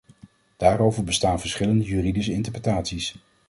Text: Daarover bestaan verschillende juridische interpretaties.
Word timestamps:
Daarover 0.57 1.03
bestaan 1.03 1.39
verschillende 1.39 1.83
juridische 1.83 2.31
interpretaties. 2.33 3.15